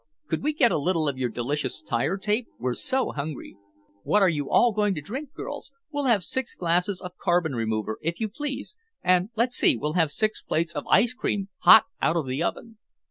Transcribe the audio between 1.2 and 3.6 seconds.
delicious tire tape, we're so hungry?